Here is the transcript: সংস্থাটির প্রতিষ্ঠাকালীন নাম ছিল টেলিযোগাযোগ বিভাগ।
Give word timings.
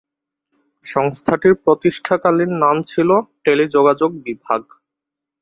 সংস্থাটির 0.83 1.53
প্রতিষ্ঠাকালীন 1.63 2.51
নাম 2.63 2.75
ছিল 2.83 3.09
টেলিযোগাযোগ 3.43 4.11
বিভাগ। 4.25 4.61